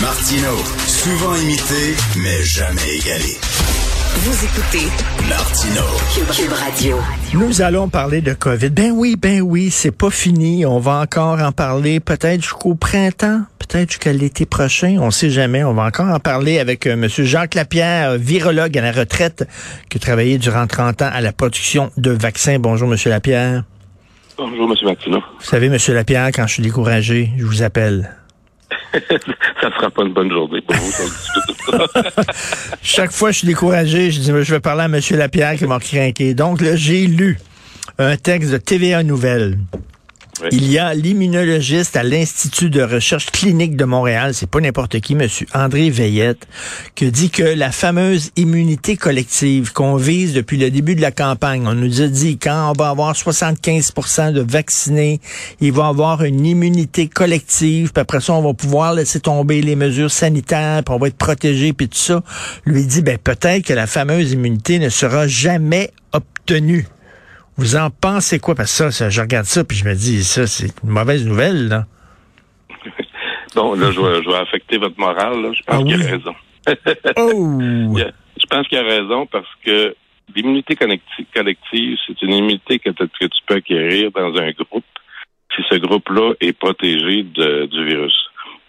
Martino, 0.00 0.54
souvent 0.86 1.34
imité, 1.34 1.96
mais 2.22 2.42
jamais 2.44 2.98
égalé. 3.00 3.36
Vous 4.18 4.44
écoutez 4.44 4.86
Martino. 5.28 5.82
Cube, 6.14 6.52
Radio. 6.52 6.96
Nous 7.34 7.62
allons 7.62 7.88
parler 7.88 8.20
de 8.20 8.32
COVID. 8.32 8.70
Ben 8.70 8.92
oui, 8.92 9.16
ben 9.20 9.40
oui, 9.40 9.70
c'est 9.70 9.90
pas 9.90 10.10
fini. 10.10 10.64
On 10.64 10.78
va 10.78 11.00
encore 11.00 11.40
en 11.40 11.50
parler 11.50 11.98
peut-être 11.98 12.42
jusqu'au 12.42 12.76
printemps, 12.76 13.40
peut-être 13.58 13.90
jusqu'à 13.90 14.12
l'été 14.12 14.46
prochain. 14.46 14.98
On 15.00 15.10
sait 15.10 15.30
jamais. 15.30 15.64
On 15.64 15.74
va 15.74 15.82
encore 15.82 16.14
en 16.14 16.20
parler 16.20 16.60
avec 16.60 16.86
euh, 16.86 16.92
M. 16.92 17.08
Jacques 17.08 17.56
Lapierre, 17.56 18.18
virologue 18.18 18.78
à 18.78 18.82
la 18.82 18.92
retraite, 18.92 19.48
qui 19.88 19.96
a 19.96 20.00
travaillé 20.00 20.38
durant 20.38 20.68
30 20.68 21.02
ans 21.02 21.10
à 21.12 21.20
la 21.20 21.32
production 21.32 21.90
de 21.96 22.12
vaccins. 22.12 22.60
Bonjour, 22.60 22.92
M. 22.92 22.96
Lapierre. 23.06 23.64
Bonjour, 24.36 24.70
M. 24.70 24.76
Martineau. 24.84 25.22
Vous 25.40 25.44
savez, 25.44 25.66
M. 25.66 25.76
Lapierre, 25.88 26.28
quand 26.32 26.46
je 26.46 26.52
suis 26.54 26.62
découragé, 26.62 27.30
je 27.36 27.44
vous 27.44 27.62
appelle. 27.62 28.14
ça 29.60 29.70
sera 29.70 29.90
pas 29.90 30.02
une 30.02 30.12
bonne 30.12 30.30
journée 30.30 30.60
pour 30.60 30.76
vous. 30.76 31.72
Chaque 32.82 33.12
fois 33.12 33.30
je 33.30 33.38
suis 33.38 33.46
découragé, 33.46 34.10
je 34.10 34.20
dis, 34.20 34.26
je 34.26 34.54
vais 34.54 34.60
parler 34.60 34.82
à 34.82 34.84
M. 34.86 35.00
Lapierre 35.18 35.56
qui 35.56 35.66
m'a 35.66 35.78
craqué. 35.78 36.34
Donc 36.34 36.60
là, 36.60 36.76
j'ai 36.76 37.06
lu 37.06 37.38
un 37.98 38.16
texte 38.16 38.50
de 38.50 38.58
TVA 38.58 39.02
Nouvelles. 39.02 39.58
Il 40.52 40.70
y 40.70 40.78
a 40.78 40.94
l'immunologiste 40.94 41.96
à 41.96 42.02
l'Institut 42.02 42.70
de 42.70 42.82
recherche 42.82 43.26
clinique 43.26 43.76
de 43.76 43.84
Montréal, 43.84 44.34
c'est 44.34 44.48
pas 44.48 44.60
n'importe 44.60 45.00
qui, 45.00 45.14
monsieur 45.14 45.46
André 45.54 45.90
Veillette, 45.90 46.46
qui 46.94 47.10
dit 47.10 47.30
que 47.30 47.42
la 47.42 47.72
fameuse 47.72 48.30
immunité 48.36 48.96
collective 48.96 49.72
qu'on 49.72 49.96
vise 49.96 50.34
depuis 50.34 50.56
le 50.56 50.70
début 50.70 50.94
de 50.94 51.00
la 51.00 51.10
campagne, 51.10 51.66
on 51.66 51.74
nous 51.74 52.02
a 52.02 52.08
dit 52.08 52.38
quand 52.38 52.70
on 52.70 52.72
va 52.72 52.90
avoir 52.90 53.16
75 53.16 53.92
de 54.32 54.40
vaccinés, 54.40 55.20
il 55.60 55.72
va 55.72 55.88
avoir 55.88 56.22
une 56.22 56.46
immunité 56.46 57.08
collective, 57.08 57.92
puis 57.92 58.00
après 58.00 58.20
ça, 58.20 58.34
on 58.34 58.42
va 58.42 58.54
pouvoir 58.54 58.94
laisser 58.94 59.20
tomber 59.20 59.60
les 59.62 59.76
mesures 59.76 60.10
sanitaires, 60.10 60.82
puis 60.84 60.94
on 60.94 60.98
va 60.98 61.08
être 61.08 61.16
protégé, 61.16 61.72
puis 61.72 61.88
tout 61.88 61.98
ça. 61.98 62.22
Lui 62.64 62.84
dit, 62.84 63.02
ben 63.02 63.18
peut-être 63.18 63.64
que 63.64 63.74
la 63.74 63.86
fameuse 63.86 64.32
immunité 64.32 64.78
ne 64.78 64.88
sera 64.88 65.26
jamais 65.26 65.90
obtenue. 66.12 66.86
Vous 67.58 67.76
en 67.76 67.90
pensez 67.90 68.38
quoi? 68.38 68.54
Parce 68.54 68.70
que 68.70 68.76
ça, 68.84 68.90
ça 68.90 69.10
je 69.10 69.20
regarde 69.20 69.46
ça 69.46 69.64
puis 69.64 69.76
je 69.76 69.84
me 69.84 69.94
dis, 69.94 70.22
ça, 70.24 70.46
c'est 70.46 70.66
une 70.84 70.90
mauvaise 70.90 71.26
nouvelle, 71.26 71.68
là. 71.68 71.84
bon, 73.54 73.74
là, 73.74 73.90
je 73.90 74.00
vais, 74.00 74.22
je 74.22 74.28
vais 74.28 74.36
affecter 74.36 74.78
votre 74.78 74.98
morale. 74.98 75.42
Là. 75.42 75.50
Je 75.52 75.62
pense 75.64 75.80
Ah 75.80 75.84
qu'il 75.84 75.96
oui? 75.96 76.02
a 76.06 76.10
raison. 76.10 76.34
Oh! 77.16 77.98
Je 78.40 78.46
pense 78.48 78.68
qu'il 78.68 78.78
a 78.78 78.82
raison 78.82 79.26
parce 79.26 79.48
que 79.64 79.94
l'immunité 80.34 80.76
collective, 80.76 81.96
c'est 82.06 82.22
une 82.22 82.32
immunité 82.34 82.78
que, 82.78 82.90
que 82.90 83.04
tu 83.24 83.28
peux 83.46 83.54
acquérir 83.56 84.10
dans 84.12 84.34
un 84.36 84.50
groupe 84.52 84.84
si 85.56 85.62
ce 85.70 85.76
groupe-là 85.76 86.34
est 86.40 86.52
protégé 86.52 87.22
de- 87.24 87.66
du 87.66 87.84
virus. 87.86 88.14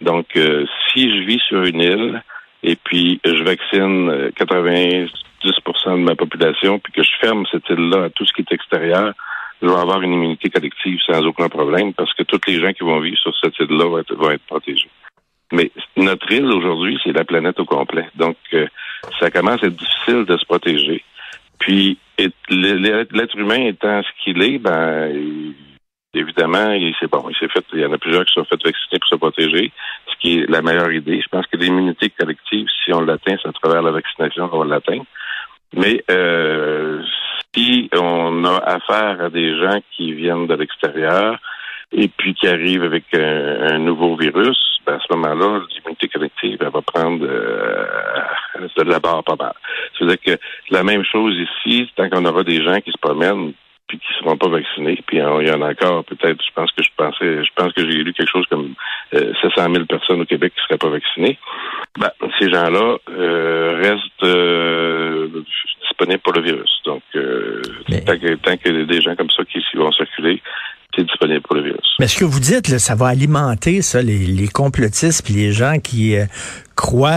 Donc, 0.00 0.26
euh, 0.36 0.64
si 0.92 1.08
je 1.10 1.24
vis 1.26 1.40
sur 1.48 1.62
une 1.62 1.80
île 1.80 2.22
et 2.62 2.74
puis 2.76 3.20
je 3.24 3.44
vaccine 3.44 4.08
euh, 4.10 4.30
90 4.34 5.10
de 5.84 6.02
ma 6.02 6.14
population, 6.14 6.78
puis 6.78 6.92
que 6.92 7.02
je 7.02 7.10
ferme 7.20 7.44
cette 7.50 7.68
île-là 7.68 8.04
à 8.04 8.10
tout 8.10 8.24
ce 8.24 8.32
qui 8.32 8.42
est 8.42 8.52
extérieur, 8.52 9.12
je 9.62 9.68
vais 9.68 9.74
avoir 9.78 10.00
une 10.02 10.12
immunité 10.12 10.48
collective 10.48 10.98
sans 11.06 11.24
aucun 11.26 11.48
problème 11.48 11.92
parce 11.92 12.12
que 12.14 12.22
tous 12.22 12.40
les 12.46 12.60
gens 12.60 12.72
qui 12.72 12.84
vont 12.84 13.00
vivre 13.00 13.18
sur 13.18 13.36
cette 13.38 13.58
île-là 13.58 13.84
vont 13.84 14.30
être, 14.30 14.46
protégés. 14.46 14.90
Mais 15.52 15.70
notre 15.96 16.30
île 16.32 16.46
aujourd'hui, 16.46 16.98
c'est 17.04 17.12
la 17.12 17.24
planète 17.24 17.58
au 17.60 17.64
complet. 17.64 18.08
Donc, 18.14 18.36
euh, 18.52 18.66
ça 19.18 19.30
commence 19.30 19.62
à 19.62 19.66
être 19.66 19.76
difficile 19.76 20.24
de 20.24 20.36
se 20.36 20.44
protéger. 20.46 21.04
Puis, 21.58 21.98
l'être 22.48 23.36
humain 23.36 23.66
étant 23.66 24.02
ce 24.02 24.24
qu'il 24.24 24.42
est, 24.42 24.58
ben, 24.58 25.12
évidemment, 26.14 26.72
il 26.72 26.94
bon. 27.10 27.28
Il 27.28 27.36
s'est 27.36 27.48
fait, 27.48 27.64
il 27.72 27.80
y 27.80 27.84
en 27.84 27.92
a 27.92 27.98
plusieurs 27.98 28.24
qui 28.24 28.32
sont 28.32 28.44
fait 28.44 28.62
vacciner 28.62 28.98
pour 28.98 29.08
se 29.08 29.14
protéger, 29.16 29.72
ce 30.06 30.18
qui 30.20 30.38
est 30.38 30.50
la 30.50 30.62
meilleure 30.62 30.92
idée. 30.92 31.20
Je 31.20 31.28
pense 31.28 31.46
que 31.46 31.56
l'immunité 31.56 32.10
collective, 32.10 32.66
si 32.84 32.92
on 32.92 33.00
l'atteint, 33.00 33.36
c'est 33.42 33.48
à 33.48 33.52
travers 33.52 33.82
la 33.82 33.90
vaccination 33.90 34.48
qu'on 34.48 34.60
va 34.60 34.64
l'atteindre. 34.66 35.04
Mais 35.76 36.02
euh, 36.10 37.02
si 37.54 37.88
on 37.94 38.44
a 38.44 38.56
affaire 38.58 39.24
à 39.24 39.30
des 39.30 39.58
gens 39.58 39.80
qui 39.96 40.12
viennent 40.12 40.46
de 40.46 40.54
l'extérieur 40.54 41.38
et 41.92 42.08
puis 42.08 42.34
qui 42.34 42.46
arrivent 42.46 42.84
avec 42.84 43.04
un, 43.14 43.78
nouveau 43.78 44.16
virus, 44.16 44.58
ben 44.86 44.94
à 44.94 45.00
ce 45.00 45.14
moment-là, 45.14 45.60
l'immunité 45.70 46.08
collective, 46.08 46.58
elle 46.60 46.70
va 46.70 46.82
prendre 46.82 47.24
euh, 47.24 47.86
de 48.76 48.82
la 48.82 48.98
barre 49.00 49.24
pas 49.24 49.36
mal. 49.36 49.54
C'est-à-dire 49.96 50.20
que 50.20 50.40
la 50.70 50.82
même 50.82 51.04
chose 51.04 51.34
ici, 51.36 51.90
tant 51.96 52.08
qu'on 52.08 52.24
aura 52.24 52.44
des 52.44 52.62
gens 52.62 52.80
qui 52.80 52.90
se 52.90 52.98
promènent 53.00 53.52
puis 53.90 53.98
qui 53.98 54.12
ne 54.14 54.18
seront 54.22 54.36
pas 54.36 54.48
vaccinés, 54.48 55.02
puis 55.04 55.20
euh, 55.20 55.42
il 55.42 55.48
y 55.48 55.50
en 55.50 55.60
a 55.62 55.70
encore 55.70 56.04
peut-être, 56.04 56.40
je 56.40 56.52
pense 56.54 56.70
que 56.70 56.82
je 56.84 56.90
pensais, 56.96 57.44
je 57.44 57.50
pense 57.56 57.72
que 57.72 57.82
j'ai 57.82 57.98
lu 58.04 58.12
quelque 58.12 58.30
chose 58.30 58.46
comme 58.48 58.74
euh, 59.14 59.32
700 59.42 59.72
000 59.74 59.84
personnes 59.86 60.20
au 60.20 60.24
Québec 60.24 60.52
qui 60.54 60.60
ne 60.60 60.66
seraient 60.68 60.78
pas 60.78 60.88
vaccinées. 60.90 61.36
Ben, 61.98 62.10
ces 62.38 62.48
gens-là 62.50 62.96
euh, 63.10 63.80
restent 63.82 64.22
euh, 64.22 65.28
disponibles 65.82 66.20
pour 66.20 66.34
le 66.34 66.42
virus. 66.42 66.70
Donc, 66.84 67.02
euh, 67.16 67.60
Mais- 67.88 68.00
tant, 68.04 68.16
que, 68.16 68.34
tant 68.36 68.56
que 68.56 68.84
des 68.84 69.00
gens 69.00 69.16
comme 69.16 69.30
ça 69.30 69.42
qui 69.44 69.58
qui 69.58 69.76
vont 69.76 69.90
circuler, 69.90 70.40
c'est 70.94 71.04
disponible 71.04 71.40
pour 71.42 71.56
le 71.56 71.62
virus. 71.62 71.96
Mais 71.98 72.06
ce 72.06 72.18
que 72.18 72.24
vous 72.24 72.40
dites, 72.40 72.68
là, 72.68 72.78
ça 72.78 72.94
va 72.94 73.06
alimenter 73.08 73.82
ça, 73.82 74.02
les, 74.02 74.18
les 74.18 74.48
complotistes 74.48 75.24
puis 75.24 75.34
les 75.34 75.50
gens 75.52 75.78
qui 75.82 76.16
euh, 76.16 76.24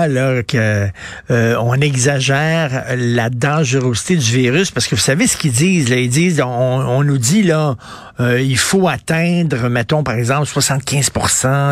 là 0.07 0.43
que 0.43 0.87
euh, 1.31 1.55
on 1.59 1.75
exagère 1.75 2.85
la 2.95 3.29
dangerosité 3.29 4.15
du 4.15 4.31
virus 4.31 4.71
parce 4.71 4.87
que 4.87 4.95
vous 4.95 5.01
savez 5.01 5.27
ce 5.27 5.37
qu'ils 5.37 5.51
disent 5.51 5.89
ils 5.89 6.09
disent 6.09 6.41
on, 6.41 7.03
nous 7.03 7.17
dit 7.17 7.43
là 7.43 7.75
euh, 8.19 8.39
il 8.39 8.57
faut 8.57 8.87
atteindre 8.87 9.69
mettons 9.69 10.03
par 10.03 10.15
exemple 10.15 10.45
75 10.45 11.11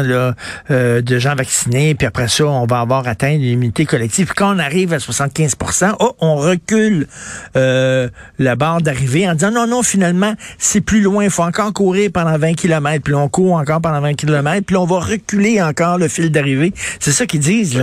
là 0.06 0.34
euh, 0.72 1.02
de 1.02 1.19
gens 1.19 1.35
vaccinés 1.35 1.96
puis 1.96 2.07
après 2.07 2.28
ça 2.28 2.46
on 2.46 2.66
va 2.66 2.79
avoir 2.79 3.07
atteint 3.07 3.38
l'immunité 3.38 3.85
collective. 3.85 4.28
Puis 4.28 4.35
quand 4.35 4.56
on 4.56 4.59
arrive 4.59 4.94
à 4.94 4.97
75% 4.97 5.96
oh, 6.00 6.16
on 6.19 6.35
recule 6.35 7.08
euh, 7.56 8.09
la 8.40 8.56
barre 8.56 8.81
d'arrivée 8.81 9.29
en 9.29 9.34
disant 9.34 9.52
non 9.52 9.68
non 9.68 9.84
finalement 9.84 10.34
c'est 10.58 10.81
plus 10.81 11.02
loin 11.02 11.23
il 11.25 11.29
faut 11.29 11.44
encore 11.44 11.73
courir 11.73 12.09
pendant 12.13 12.38
20 12.38 12.53
km 12.53 13.03
puis 13.03 13.13
on 13.13 13.29
court 13.29 13.53
encore 13.53 13.81
pendant 13.81 14.02
20 14.02 14.16
km 14.16 14.66
puis 14.66 14.75
on 14.75 14.85
va 14.85 15.00
reculer 15.00 15.62
encore 15.62 15.97
le 15.97 16.08
fil 16.08 16.31
d'arrivée. 16.31 16.73
C'est 17.00 17.12
ça 17.12 17.25
qu'ils 17.25 17.41
disent 17.41 17.80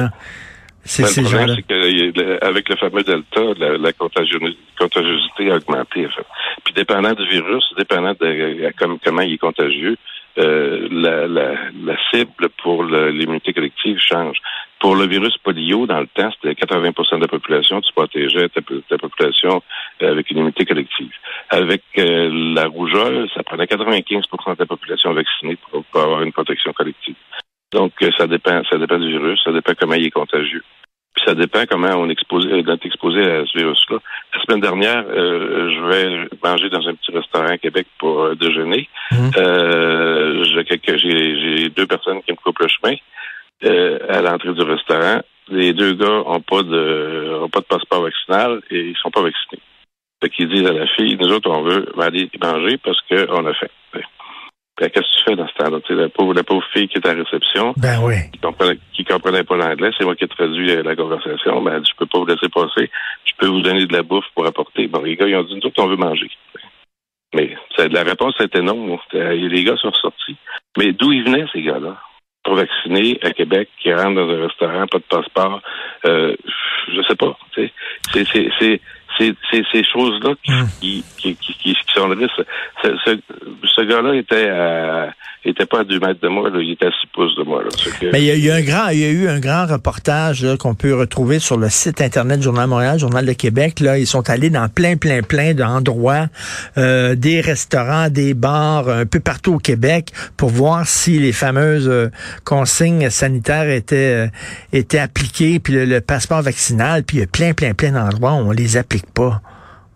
c'est 0.85 1.03
Ben, 1.03 1.09
ces 1.09 1.21
le 1.23 1.27
problème, 1.29 1.49
gens-là 1.49 1.63
c'est 1.69 2.41
qu'avec 2.41 2.69
le 2.69 2.77
fameux 2.77 3.03
Delta, 3.03 3.41
la, 3.79 3.93
contagiosité 3.93 5.51
a 5.51 5.57
augmenté. 5.57 6.07
En 6.07 6.11
fait. 6.11 6.27
Puis 6.65 6.75
dépendant 6.75 7.13
du 7.13 7.27
virus, 7.29 7.65
dépendant 7.77 8.13
de 8.13 8.27
euh, 8.27 8.71
comme- 8.79 8.99
comment 9.05 9.23
il 9.23 9.35
est 9.35 9.39
contagieux, 9.39 9.97
euh, 10.39 10.89
la, 10.91 11.27
la, 11.27 11.55
la 11.85 11.97
cible 12.11 12.49
pour 12.63 12.85
l'immunité 12.85 13.53
collective 13.53 13.99
change. 13.99 14.37
Pour 14.79 14.95
le 14.95 15.07
virus 15.09 15.37
polio, 15.39 15.87
dans 15.87 15.99
le 16.01 16.07
temps, 16.07 16.31
c'était 16.41 16.55
80% 16.65 17.17
de 17.17 17.23
la 17.23 17.27
population, 17.29 17.81
tu 17.81 17.93
protégeais 17.93 18.49
ta, 18.49 18.61
ta 18.89 18.99
population 18.99 19.61
euh, 20.03 20.13
avec 20.13 20.31
une 20.31 20.39
immunité 20.39 20.65
collective. 20.65 21.11
Avec 21.51 21.83
euh, 21.99 22.55
la 22.55 22.67
rougeole, 22.69 23.29
ça 23.35 23.43
prenait 23.43 23.65
95% 23.65 24.55
de 24.55 24.57
la 24.61 24.67
population 24.67 25.13
vaccinée 25.13 25.57
pour, 25.57 25.85
pour 25.85 26.01
avoir 26.01 26.23
une 26.23 26.33
protection 26.33 26.73
collective. 26.73 27.17
Donc, 27.73 27.93
euh, 28.03 28.11
ça 28.17 28.27
dépend, 28.27 28.63
ça 28.71 28.79
dépend 28.79 28.99
du 28.99 29.09
virus, 29.09 29.41
ça 29.45 29.53
dépend 29.53 29.73
comment 29.79 29.95
il 29.95 30.07
est 30.07 30.11
contagieux. 30.11 30.63
Puis 31.15 31.25
ça 31.27 31.35
dépend 31.35 31.65
comment 31.69 31.91
on 31.97 32.09
est 32.09 32.13
exposé, 32.13 32.49
euh, 32.51 32.63
est 32.63 32.87
exposé 32.87 33.21
à 33.21 33.45
ce 33.45 33.59
virus-là. 33.59 33.99
La 34.35 34.41
semaine 34.43 34.61
dernière, 34.61 35.05
euh, 35.09 35.71
je 35.75 35.81
vais 35.89 36.29
manger 36.45 36.71
dans 36.71 36.87
un 36.87 36.95
petit 36.95 37.13
restaurant 37.13 37.49
à 37.49 37.59
Québec 37.59 37.87
pour 37.99 38.23
euh, 38.23 38.35
déjeuner. 38.37 38.89
Mhm. 39.11 39.31
Euh, 39.37 40.45
j'ai, 40.45 41.69
deux 41.71 41.87
personnes 41.87 42.23
qui 42.23 42.33
me 42.33 42.37
coupent 42.37 42.61
le 42.61 42.69
chemin 42.69 42.95
euh, 43.65 43.99
à 44.09 44.23
l'entrée 44.23 44.53
du 44.53 44.63
restaurant. 44.63 45.21
Les 45.49 45.73
deux 45.73 45.95
gars 45.95 46.23
ont 46.27 46.41
pas 46.41 46.63
de 46.63 47.41
ont 47.43 47.49
pas 47.49 47.61
de 47.61 47.65
passeport 47.65 48.03
vaccinal 48.03 48.61
et 48.71 48.91
ils 48.91 48.97
sont 48.97 49.11
pas 49.11 49.23
vaccinés. 49.23 49.63
Fait 50.23 50.31
qu'ils 50.31 50.49
disent 50.49 50.67
à 50.67 50.73
la 50.73 50.87
fille, 50.89 51.17
nous 51.17 51.33
autres, 51.33 51.51
on 51.51 51.63
veut 51.63 51.87
aller 52.01 52.31
manger 52.41 52.77
parce 52.79 53.01
qu'on 53.09 53.47
a 53.47 53.55
faim. 53.55 53.69
Puis, 54.79 54.91
qu'est-ce 54.93 55.01
que 55.11 55.19
tu 55.19 55.25
fais 55.31 55.37
dans 55.37 55.49
ce 55.49 55.55
temps-là? 55.55 55.79
La 55.91 56.09
pauvre, 56.09 56.35
la 56.35 56.45
pauvre 56.45 56.65
fille 56.73 56.87
qui 56.87 56.99
est 56.99 57.07
à 57.07 57.15
la 57.15 57.25
réception, 57.25 57.75
ben 57.77 57.99
oui 58.03 58.15
qui 58.33 58.39
comprenait, 58.39 58.79
qui 58.93 59.05
comprenait 59.05 59.43
pas 59.43 59.57
l'anglais, 59.57 59.91
c'est 59.99 60.05
moi 60.05 60.15
qui 60.15 60.25
ai 60.25 60.29
traduit 60.29 60.71
euh, 60.71 60.83
la 60.85 60.95
conversation. 60.95 61.61
Ben, 61.63 61.83
je 61.85 61.93
peux 61.99 62.07
pas 62.07 62.19
vous 62.21 62.27
laisser 62.27 62.49
passer. 62.49 62.89
Je 63.25 63.33
peux 63.39 63.49
vous 63.49 63.61
donner 63.61 63.87
de 63.87 63.93
la 63.93 64.03
bouffe 64.03 64.27
pour 64.35 64.47
apporter. 64.47 64.87
Bon, 64.87 65.03
les 65.03 65.17
gars, 65.17 65.27
ils 65.27 65.35
ont 65.37 65.43
dit, 65.43 65.55
nous 65.57 65.67
autres, 65.67 65.83
on 65.83 65.89
veut 65.89 65.97
manger. 65.97 66.31
Mais 67.35 67.57
ça, 67.77 67.89
la 67.89 68.05
réponse 68.05 68.35
était 68.41 68.63
non. 68.63 68.99
C'était- 69.11 69.35
Les 69.35 69.65
gars 69.65 69.77
sont 69.77 69.93
sortis. 69.93 70.37
Mais 70.79 70.93
d'où 70.93 71.13
ils 71.13 71.25
venaient, 71.25 71.47
ces 71.53 71.63
gars-là? 71.63 71.97
Pour 72.45 72.55
vacciner 72.55 73.19
à 73.23 73.33
Québec, 73.33 73.69
qui 73.83 73.93
rentrent 73.93 74.15
dans 74.15 74.31
un 74.31 74.47
restaurant, 74.47 74.87
pas 74.87 74.99
de 74.99 75.05
passeport, 75.05 75.61
euh, 76.07 76.35
je 76.95 77.03
sais 77.03 77.17
pas. 77.17 77.37
C'est, 77.55 78.81
c'est, 79.17 79.35
ces 79.73 79.83
choses-là 79.85 80.35
Hmm. 80.49 80.67
qui, 80.81 81.05
qui, 81.17 81.35
qui, 81.37 81.55
qui, 81.55 81.75
qui 81.75 81.93
sont 81.95 82.09
le 82.09 82.17
risque. 82.17 82.41
Ce, 82.83 82.89
ce, 83.05 83.19
ce 83.65 83.83
gars-là 83.83 84.15
était 84.15 84.49
à, 84.49 85.09
était 85.45 85.67
pas 85.67 85.81
à 85.81 85.85
deux 85.85 85.99
mètres 86.01 86.21
de 86.21 86.29
moi, 86.29 86.51
là, 86.51 86.59
il 86.61 86.73
était 86.73 86.87
à 86.87 86.91
six 86.91 87.07
pouces 87.13 87.35
de 87.37 87.43
moi. 87.43 87.63
Là, 87.63 87.69
que- 88.01 88.11
Mais 88.13 88.23
il 88.23 88.45
y, 88.45 88.51
a, 88.51 88.55
a 88.55 88.59
un 88.59 88.63
grand, 88.63 88.89
il 88.89 88.99
y 88.99 89.05
a 89.05 89.09
eu 89.11 89.29
un 89.29 89.41
grand 89.41 89.67
reportage 89.67 90.43
là, 90.45 90.57
qu'on 90.57 90.75
peut 90.75 90.95
retrouver 90.95 91.39
sur 91.39 91.57
le 91.57 91.69
site 91.69 92.01
internet 92.01 92.43
Journal 92.43 92.65
de 92.65 92.71
Montréal, 92.71 92.99
Journal 92.99 93.25
de 93.25 93.33
Québec. 93.33 93.81
Là, 93.81 93.99
ils 93.99 94.07
sont 94.07 94.29
allés 94.31 94.51
dans 94.51 94.69
plein, 94.69 94.97
plein, 94.97 95.23
plein 95.23 95.55
d'endroits, 95.55 96.27
euh, 96.77 97.15
des 97.15 97.41
restaurants, 97.41 98.09
des 98.11 98.35
bars, 98.35 98.89
un 98.89 99.07
peu 99.07 99.21
partout 99.21 99.55
au 99.55 99.59
Québec, 99.59 100.13
pour 100.37 100.51
voir 100.51 100.87
si 100.87 101.19
les 101.19 101.33
fameuses 101.33 101.89
euh, 101.89 102.09
consignes 102.45 103.11
sanitaires 103.11 103.69
étaient 103.71 104.27
euh, 104.27 104.29
étaient 104.73 104.99
appliquées, 104.99 105.59
puis 105.61 105.73
le, 105.73 105.85
le 105.85 106.01
passeport 106.01 106.43
vaccinal, 106.43 107.05
puis 107.05 107.19
il 107.19 107.21
y 107.21 107.23
a 107.25 107.27
plein, 107.27 107.53
plein, 107.55 107.75
plein 107.75 107.93
d'endroits 107.93 108.33
où 108.35 108.49
on 108.49 108.53
les 108.53 108.77
applique 108.77 108.98
pas. 109.15 109.41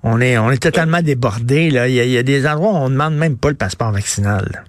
On 0.02 0.20
est, 0.20 0.36
on 0.36 0.50
est 0.50 0.62
totalement 0.62 1.00
débordé. 1.00 1.70
Là, 1.70 1.88
il 1.88 1.94
y, 1.94 2.18
a, 2.18 2.22
des 2.22 2.46
endroits 2.46 2.72
où 2.72 2.76
on 2.76 2.90
demande 2.90 3.14
même 3.14 3.38
pas 3.38 3.50
le 3.50 3.56
passeport 3.56 3.92
vaccinal. 3.92 4.64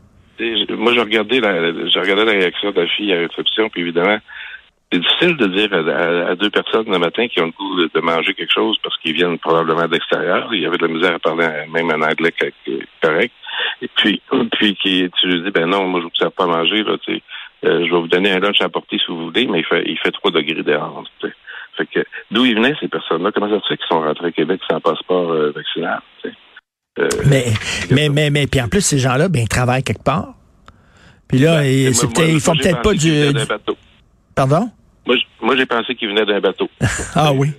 Moi, 0.69 0.94
j'ai 0.94 1.01
regardé 1.01 1.39
la, 1.39 1.53
la 1.53 2.31
réaction 2.31 2.71
de 2.71 2.81
la 2.81 2.88
fille 2.88 3.13
à 3.13 3.19
réception, 3.19 3.69
puis 3.69 3.81
évidemment, 3.81 4.19
c'est 4.94 5.00
difficile 5.00 5.38
de 5.38 5.47
dire 5.47 5.74
à, 5.74 6.35
deux 6.35 6.51
personnes 6.51 6.91
le 6.91 7.00
matin 7.00 7.27
qui 7.27 7.41
ont 7.41 7.47
le 7.47 7.51
goût 7.51 7.88
de, 7.88 8.00
manger 8.00 8.35
quelque 8.35 8.53
chose 8.53 8.77
parce 8.83 8.95
qu'ils 9.00 9.13
viennent 9.13 9.39
probablement 9.39 9.88
de 9.88 9.94
l'extérieur. 9.94 10.53
Il 10.53 10.62
y 10.62 10.68
avait 10.68 10.77
de 10.77 10.86
la 10.86 10.94
misère 10.94 11.15
à 11.15 11.19
parler 11.19 11.47
même 11.71 11.89
en 11.89 12.06
anglais 12.06 12.31
co- 12.39 12.45
co- 12.63 12.79
correct. 13.01 13.33
Et 13.81 13.88
puis, 13.95 14.21
tu 14.59 15.27
lui 15.27 15.41
dis, 15.41 15.51
ben 15.51 15.65
non, 15.65 15.88
moi, 15.88 16.00
je 16.01 16.06
vous 16.06 16.15
sers 16.15 16.31
pas 16.31 16.44
à 16.44 16.47
manger. 16.47 16.83
Euh, 16.86 16.97
je 17.63 17.91
vais 17.91 18.00
vous 18.00 18.07
donner 18.07 18.31
un 18.31 18.39
lunch 18.39 18.62
à 18.62 18.69
porter 18.69 19.00
si 19.00 19.06
vous 19.07 19.25
voulez, 19.25 19.47
mais 19.47 19.59
il 19.59 19.65
fait, 19.65 19.83
il 19.88 19.97
fait 19.97 20.12
3 20.12 20.29
degrés 20.29 20.62
dehors. 20.62 21.03
Fait 21.78 21.86
que, 21.88 22.00
d'où 22.31 22.46
ils 22.46 22.56
venaient, 22.56 22.75
ces 22.80 22.88
personnes-là? 22.88 23.31
Comment 23.34 23.50
ça 23.50 23.62
se 23.62 23.68
fait 23.68 23.78
qu'ils 23.78 23.88
sont 23.90 24.02
rentrés 24.02 24.28
au 24.28 24.31
Québec 24.31 24.62
sans 24.70 24.80
passeport 24.80 25.31
euh, 25.31 25.52
vaccinal? 25.56 26.00
Euh, 27.00 27.08
Mais, 27.25 27.46
mais, 27.90 28.10
mais, 28.10 28.30
mais, 28.30 28.48
puis 28.48 28.62
en 28.62 28.68
plus, 28.68 28.81
ces 28.81 29.00
gens-là, 29.00 29.28
ben, 29.30 29.42
ils 29.42 29.48
travaillent 29.50 29.84
quelque 29.84 30.04
part. 30.04 30.36
Puis 31.28 31.40
là, 31.40 31.58
ben, 31.58 31.64
ils- 31.66 31.84
moi- 31.86 31.94
c'est 31.94 32.06
moi- 32.06 32.14
peut-être- 32.16 32.34
ils 32.34 32.40
font 32.40 32.56
peut-être 32.56 32.81
pas 32.84 32.94
qu'ils 32.94 33.12
venaient 33.12 33.34
du, 33.34 33.40
du- 33.40 33.46
bateau. 33.48 33.78
Pardon? 34.36 34.70
Moi, 35.42 35.56
j'ai 35.58 35.66
pensé 35.66 35.96
qu'il 35.96 36.08
venait 36.10 36.25
d'un 36.25 36.40
bateau. 36.40 36.70
Ah 37.16 37.34
oui. 37.34 37.50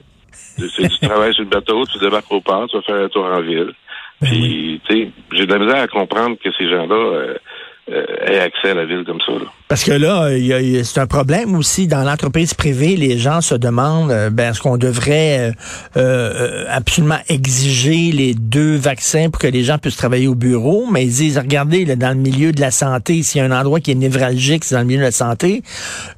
C'est 0.56 0.68
c'est 0.70 0.88
du 0.88 0.98
travail 1.00 1.34
sur 1.34 1.42
le 1.42 1.48
bateau, 1.50 1.84
tu 1.86 1.98
débarques 1.98 2.30
au 2.30 2.40
port, 2.40 2.66
tu 2.68 2.76
vas 2.76 2.82
faire 2.82 3.04
un 3.04 3.08
tour 3.08 3.24
en 3.24 3.40
ville. 3.40 3.72
Ben 4.20 4.28
Puis, 4.30 4.80
tu 4.88 4.94
sais, 4.94 5.10
j'ai 5.32 5.46
de 5.46 5.52
la 5.52 5.58
misère 5.58 5.82
à 5.82 5.88
comprendre 5.88 6.36
que 6.42 6.48
ces 6.56 6.70
gens-là 6.70 6.94
euh, 6.94 7.34
aient 7.88 8.40
accès 8.40 8.70
à 8.70 8.74
la 8.74 8.86
ville 8.86 9.04
comme 9.04 9.20
ça. 9.20 9.32
Là. 9.32 9.50
Parce 9.68 9.84
que 9.84 9.92
là, 9.92 10.28
c'est 10.84 11.00
un 11.00 11.06
problème 11.06 11.54
aussi 11.56 11.86
dans 11.86 12.04
l'entreprise 12.04 12.54
privée. 12.54 12.96
Les 12.96 13.18
gens 13.18 13.40
se 13.40 13.54
demandent, 13.54 14.10
euh, 14.10 14.30
ben, 14.30 14.50
est-ce 14.50 14.60
qu'on 14.60 14.76
devrait 14.76 15.38
euh, 15.38 15.52
euh, 15.96 16.64
absolument 16.68 17.18
exiger 17.28 18.12
les 18.12 18.34
deux 18.34 18.76
vaccins 18.76 19.30
pour 19.30 19.40
que 19.40 19.46
les 19.46 19.64
gens 19.64 19.78
puissent 19.78 19.96
travailler 19.96 20.28
au 20.28 20.34
bureau? 20.34 20.86
Mais 20.90 21.04
ils 21.04 21.12
disent, 21.12 21.38
regardez, 21.38 21.84
là, 21.84 21.96
dans 21.96 22.10
le 22.10 22.22
milieu 22.22 22.52
de 22.52 22.60
la 22.60 22.70
santé, 22.70 23.22
s'il 23.22 23.40
y 23.40 23.44
a 23.44 23.46
un 23.46 23.58
endroit 23.58 23.80
qui 23.80 23.90
est 23.90 23.96
névralgique, 23.96 24.64
c'est 24.64 24.74
dans 24.74 24.82
le 24.82 24.86
milieu 24.86 25.00
de 25.00 25.06
la 25.06 25.10
santé. 25.10 25.62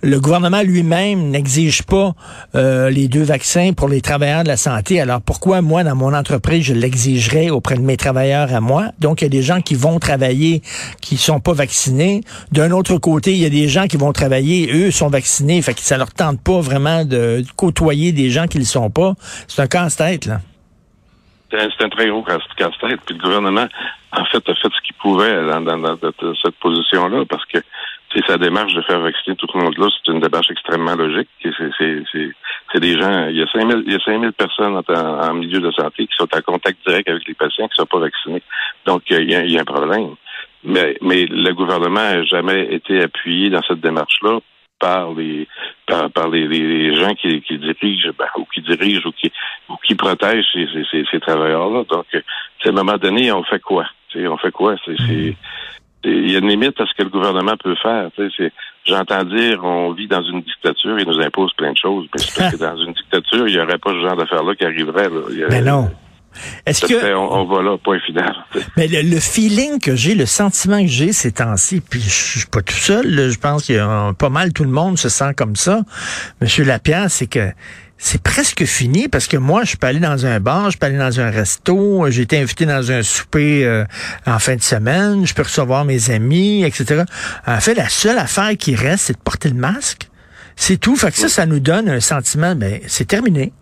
Le 0.03 0.21
gouvernement 0.21 0.63
lui-même 0.63 1.31
n'exige 1.31 1.83
pas 1.83 2.15
euh, 2.55 2.91
les 2.91 3.09
deux 3.09 3.23
vaccins 3.23 3.73
pour 3.73 3.89
les 3.89 4.01
travailleurs 4.01 4.43
de 4.43 4.49
la 4.49 4.57
santé. 4.57 5.01
Alors 5.01 5.21
pourquoi 5.21 5.63
moi, 5.63 5.83
dans 5.85 5.97
mon 5.97 6.15
entreprise, 6.15 6.65
je 6.65 6.75
l'exigerais 6.75 7.51
auprès 7.51 7.77
de 7.77 7.83
mes 7.83 7.97
travailleurs 7.97 8.53
à 8.55 8.61
moi? 8.61 8.91
Donc, 8.99 9.23
il 9.23 9.25
y 9.25 9.27
a 9.27 9.31
des 9.31 9.43
gens 9.43 9.61
qui 9.61 9.77
vont 9.77 9.99
travailler 9.99 10.63
qui 11.01 11.17
sont 11.17 11.41
pas 11.41 11.55
vaccinés. 11.57 12.21
D'un 12.53 12.71
autre 12.71 12.97
côté, 12.99 13.33
il 13.33 13.39
y 13.39 13.47
a 13.47 13.51
des 13.51 13.69
gens 13.69 13.87
qui 13.87 13.97
vont 13.97 14.13
travailler, 14.13 14.71
eux 14.73 14.91
sont 14.93 15.09
vaccinés, 15.09 15.61
fait 15.63 15.75
que 15.75 15.81
ça 15.81 15.99
leur 15.99 16.13
tente 16.13 16.41
pas 16.43 16.61
vraiment 16.61 17.05
de 17.05 17.43
côtoyer 17.57 18.13
des 18.13 18.31
gens 18.31 18.47
qui 18.47 18.59
ne 18.59 18.63
le 18.63 18.67
sont 18.67 18.91
pas. 18.91 19.15
C'est 19.49 19.63
un 19.63 19.67
casse-tête, 19.67 20.27
là. 20.27 20.41
C'est 21.51 21.85
un, 21.85 21.89
très 21.89 22.09
gros 22.09 22.23
casse- 22.23 22.43
casse-tête. 22.57 23.01
Puis 23.07 23.15
le 23.17 23.23
gouvernement, 23.23 23.67
en 24.13 24.25
fait, 24.27 24.49
a 24.49 24.55
fait 24.55 24.69
ce 24.69 24.81
qu'il 24.85 24.97
pouvait 25.01 25.45
dans, 25.47 25.97
cette- 26.45 26.57
position-là 26.61 27.25
parce 27.29 27.45
que 27.47 27.59
sa 28.27 28.39
démarche 28.39 28.73
de 28.75 28.83
faire 28.83 29.01
vacciner 29.01 29.37
tout 29.37 29.47
le 29.55 29.61
monde 29.63 29.77
là, 29.79 29.89
c'est 29.91 30.11
une 30.13 30.21
démarche 30.21 30.51
extrêmement 30.51 30.95
logique. 30.95 31.29
C'est, 31.43 32.81
des 32.81 32.99
gens, 32.99 33.29
il 33.29 33.37
y 33.37 33.43
a 33.43 33.47
5000, 33.47 33.85
il 33.87 33.93
y 33.93 33.97
a 33.97 34.01
5000 34.01 34.33
personnes 34.33 34.81
en, 34.89 35.35
milieu 35.35 35.61
de 35.61 35.71
santé 35.73 36.07
qui 36.07 36.17
sont 36.17 36.29
en 36.35 36.41
contact 36.41 36.79
direct 36.87 37.09
avec 37.09 37.27
les 37.29 37.35
patients 37.35 37.69
qui 37.69 37.79
ne 37.79 37.85
sont 37.85 37.87
pas 37.87 37.99
vaccinés. 37.99 38.43
Donc, 38.87 39.03
il 39.11 39.31
y 39.31 39.59
a 39.59 39.61
un 39.61 39.65
problème. 39.65 40.15
Mais, 40.67 40.97
mais 41.01 41.27
le 41.27 41.53
gouvernement 41.55 42.01
n'a 42.01 42.25
jamais 42.25 42.75
été 42.75 43.01
appuyé 43.03 43.51
dans 43.51 43.63
cette 43.63 43.81
démarche-là 43.81 44.39
par 44.79 45.13
les 45.15 45.49
par, 45.87 46.11
par 46.11 46.29
les, 46.29 46.47
les- 46.49 46.95
gens 46.97 47.15
qui, 47.15 47.41
qui 47.43 47.57
dirigent 47.59 48.11
ben, 48.19 48.27
ou 48.37 48.45
qui 48.53 48.61
dirigent 48.61 49.07
ou 49.09 49.13
qui 49.13 49.33
ou 49.71 49.77
qui 49.87 49.95
protègent 49.95 50.45
ces, 50.53 50.67
ces, 50.91 51.05
ces- 51.11 51.21
travailleurs-là. 51.21 51.85
Donc, 51.91 52.05
euh, 52.15 52.21
à 52.65 52.69
un 52.69 52.73
moment 52.73 52.97
donné, 52.99 53.33
on 53.33 53.43
fait 53.45 53.61
quoi? 53.61 53.87
On 54.15 54.37
fait 54.39 54.51
quoi? 54.53 54.75
C'est, 54.85 54.97
c'est- 55.07 55.37
il 56.05 56.31
y 56.31 56.37
a 56.37 56.39
une 56.39 56.49
limite 56.49 56.81
à 56.81 56.87
ce 56.87 56.95
que 56.95 57.03
le 57.03 57.09
gouvernement 57.09 57.57
peut 57.57 57.75
faire. 57.83 58.11
J'entends 58.85 59.25
dire 59.25 59.65
on 59.65 59.91
vit 59.93 60.07
dans 60.07 60.23
une 60.23 60.41
dictature 60.43 60.99
et 60.99 61.05
nous 61.05 61.21
impose 61.21 61.53
plein 61.55 61.73
de 61.73 61.77
choses. 61.79 62.07
Mais 62.15 62.21
c'est 62.21 62.39
parce 62.41 62.55
que 62.57 62.61
dans 62.63 62.77
une 62.77 62.93
dictature, 62.93 63.49
il 63.49 63.55
n'y 63.57 63.61
aurait 63.61 63.79
pas 63.79 63.91
ce 63.91 64.01
genre 64.01 64.17
d'affaires-là 64.17 64.55
qui 64.55 64.65
arriverait. 64.65 65.09
Là. 65.09 65.21
Il 65.31 65.39
y 65.39 65.45
a- 65.45 65.49
Mais 65.49 65.63
non. 65.63 65.89
Est-ce 66.65 66.87
que 66.87 67.15
on, 67.15 67.33
on 67.33 67.45
va 67.45 67.63
là, 67.63 67.77
point 67.79 67.99
final. 68.01 68.35
Mais 68.77 68.89
le, 68.89 69.03
le 69.03 69.21
feeling 69.21 69.79
que 69.81 69.95
j'ai, 69.97 70.15
le 70.15 70.27
sentiment 70.27 70.81
que 70.81 70.89
j'ai 70.89 71.13
ces 71.13 71.33
temps-ci, 71.33 71.81
puis 71.81 72.01
je 72.01 72.39
suis 72.39 72.47
pas 72.47 72.63
tout 72.63 72.75
seul, 72.75 73.07
là, 73.07 73.29
je 73.29 73.39
pense 73.39 73.65
qu'il 73.65 73.77
y 73.77 73.79
a 73.79 74.13
pas 74.19 74.31
mal 74.31 74.53
tout 74.53 74.65
le 74.65 74.71
monde 74.71 74.99
se 74.99 75.09
sent 75.09 75.35
comme 75.37 75.57
ça, 75.57 75.83
Monsieur 76.41 76.65
Lapierre, 76.65 77.11
c'est 77.11 77.27
que 77.27 77.51
c'est 77.99 78.23
presque 78.23 78.65
fini 78.65 79.09
parce 79.09 79.27
que 79.27 79.37
moi, 79.37 79.65
je 79.65 79.77
peux 79.77 79.87
aller 79.87 80.01
dans 80.01 80.27
un 80.27 80.39
bar, 80.39 80.71
je 80.71 80.79
peux 80.79 80.87
aller 80.87 80.99
dans 80.99 81.19
un 81.21 81.31
resto, 81.31 82.05
j'ai 82.11 82.23
été 82.23 82.39
invité 82.39 82.67
dans 82.67 82.93
un 82.93 83.03
souper 83.03 83.65
euh, 83.65 83.85
en 84.27 84.39
fin 84.39 84.57
de 84.57 84.63
semaine, 84.63 85.27
je 85.27 85.35
peux 85.35 85.43
recevoir 85.43 85.85
mes 85.85 86.11
amis, 86.11 86.63
etc. 86.63 87.05
En 87.47 87.61
fait, 87.61 87.75
la 87.75 87.89
seule 87.89 88.19
affaire 88.19 88.57
qui 88.59 88.75
reste, 88.75 89.07
c'est 89.07 89.13
de 89.15 89.23
porter 89.23 89.49
le 89.49 89.55
masque. 89.55 90.09
C'est 90.57 90.79
tout. 90.79 90.97
Fait 90.97 91.11
que 91.11 91.17
ça, 91.17 91.29
ça 91.29 91.47
nous 91.47 91.61
donne 91.61 91.89
un 91.89 92.01
sentiment, 92.01 92.55
ben, 92.55 92.81
c'est 92.87 93.07
terminé. 93.07 93.53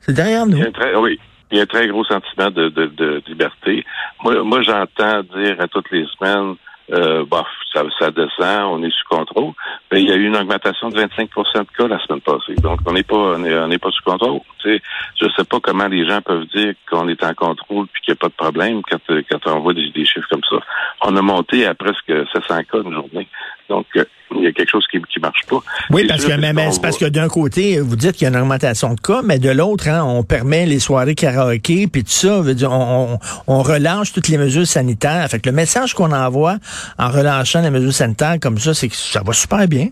C'est 0.00 0.12
derrière 0.12 0.46
nous. 0.46 0.58
Très, 0.72 0.94
oui, 0.96 1.18
il 1.50 1.56
y 1.56 1.60
a 1.60 1.64
un 1.64 1.66
très 1.66 1.88
gros 1.88 2.04
sentiment 2.04 2.50
de, 2.50 2.68
de, 2.68 2.86
de 2.86 3.22
liberté. 3.26 3.84
Moi, 4.22 4.42
moi 4.42 4.62
j'entends 4.62 5.22
dire 5.22 5.56
à 5.60 5.68
toutes 5.68 5.90
les 5.90 6.06
semaines, 6.06 6.56
euh, 6.90 7.24
bof, 7.26 7.46
ça, 7.72 7.82
ça 7.98 8.10
descend, 8.10 8.62
on 8.72 8.82
est 8.82 8.90
sous 8.90 9.08
contrôle. 9.10 9.52
Mais 9.92 10.02
il 10.02 10.08
y 10.08 10.12
a 10.12 10.16
eu 10.16 10.24
une 10.24 10.36
augmentation 10.36 10.88
de 10.88 10.98
25% 10.98 11.60
de 11.60 11.76
cas 11.76 11.86
la 11.86 11.98
semaine 11.98 12.22
passée. 12.22 12.54
Donc, 12.62 12.80
on 12.86 12.92
n'est 12.92 13.02
pas, 13.02 13.16
on 13.16 13.44
est, 13.44 13.58
on 13.58 13.68
n'est 13.68 13.78
pas 13.78 13.90
sous 13.90 14.02
contrôle. 14.02 14.40
Tu 14.58 14.70
sais, 14.70 14.82
je 15.20 15.26
sais 15.36 15.44
pas 15.44 15.60
comment 15.60 15.86
les 15.86 16.08
gens 16.08 16.22
peuvent 16.22 16.46
dire 16.46 16.74
qu'on 16.90 17.08
est 17.08 17.22
en 17.22 17.34
contrôle 17.34 17.86
puis 17.88 18.02
qu'il 18.02 18.12
n'y 18.12 18.18
a 18.18 18.20
pas 18.20 18.28
de 18.28 18.32
problème 18.32 18.80
quand, 18.88 19.00
euh, 19.10 19.22
quand 19.30 19.46
on 19.52 19.60
voit 19.60 19.74
des, 19.74 19.90
des 19.90 20.04
chiffres 20.06 20.28
comme 20.30 20.44
ça. 20.48 20.56
On 21.02 21.14
a 21.16 21.22
monté 21.22 21.66
à 21.66 21.74
presque 21.74 22.12
700 22.32 22.62
cas 22.70 22.82
une 22.82 22.94
journée. 22.94 23.28
Donc, 23.68 23.86
euh, 23.96 24.04
il 24.34 24.44
y 24.44 24.46
a 24.46 24.52
quelque 24.52 24.70
chose 24.70 24.86
qui 24.90 25.00
qui 25.02 25.20
marche 25.20 25.40
pas. 25.48 25.58
Oui, 25.90 26.06
parce 26.06 26.24
que, 26.24 26.32
mais, 26.32 26.52
mais 26.52 26.68
parce 26.82 26.98
que 26.98 27.06
d'un 27.06 27.28
côté, 27.28 27.80
vous 27.80 27.96
dites 27.96 28.12
qu'il 28.12 28.22
y 28.22 28.26
a 28.26 28.30
une 28.30 28.40
augmentation 28.40 28.94
de 28.94 29.00
cas, 29.00 29.22
mais 29.24 29.38
de 29.38 29.50
l'autre, 29.50 29.88
hein, 29.88 30.04
on 30.04 30.22
permet 30.22 30.66
les 30.66 30.78
soirées 30.78 31.14
karaoké, 31.14 31.86
puis 31.86 32.04
tout 32.04 32.10
ça, 32.10 32.40
veut 32.40 32.54
dire, 32.54 32.72
on, 32.72 33.18
on, 33.46 33.58
on 33.58 33.62
relâche 33.62 34.12
toutes 34.12 34.28
les 34.28 34.38
mesures 34.38 34.66
sanitaires. 34.66 35.26
Fait 35.30 35.40
que 35.40 35.48
le 35.48 35.54
message 35.54 35.94
qu'on 35.94 36.12
envoie 36.12 36.56
en 36.98 37.08
relâchant 37.10 37.62
les 37.62 37.70
mesures 37.70 37.92
sanitaires 37.92 38.36
comme 38.40 38.58
ça, 38.58 38.74
c'est 38.74 38.88
que 38.88 38.96
ça 38.96 39.22
va 39.24 39.32
super 39.32 39.66
bien. 39.66 39.88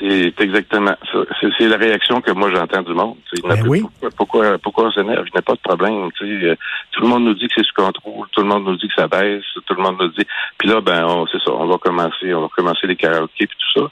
C'est 0.00 0.40
exactement 0.40 0.94
ça. 1.12 1.18
C'est, 1.58 1.68
la 1.68 1.76
réaction 1.76 2.22
que 2.22 2.30
moi 2.30 2.50
j'entends 2.50 2.82
du 2.82 2.94
monde. 2.94 3.16
Ben 3.44 3.62
oui. 3.66 3.82
pourquoi, 3.82 4.10
pourquoi, 4.16 4.58
pourquoi 4.58 4.84
on 4.86 4.92
s'énerve? 4.92 5.26
Il 5.26 5.32
n'y 5.34 5.38
a 5.38 5.42
pas 5.42 5.54
de 5.54 5.60
problème. 5.60 6.08
Euh, 6.22 6.54
Tout 6.92 7.02
le 7.02 7.08
monde 7.08 7.24
nous 7.24 7.34
dit 7.34 7.46
que 7.48 7.54
c'est 7.56 7.66
sous 7.66 7.74
contrôle, 7.74 8.26
tout 8.32 8.40
le 8.40 8.48
monde 8.48 8.64
nous 8.64 8.76
dit 8.76 8.88
que 8.88 8.94
ça 8.96 9.08
baisse, 9.08 9.44
tout 9.66 9.74
le 9.74 9.82
monde 9.82 9.96
nous 10.00 10.08
dit. 10.08 10.26
Puis 10.58 10.68
là, 10.68 10.80
ben, 10.80 11.04
on, 11.04 11.26
c'est 11.26 11.40
ça, 11.42 11.52
on 11.52 11.66
va 11.66 11.76
commencer, 11.76 12.32
on 12.32 12.42
va 12.42 12.48
commencer 12.48 12.86
les 12.86 12.96
karaokés 12.96 13.46
puis 13.46 13.58
tout 13.58 13.80
ça. 13.80 13.90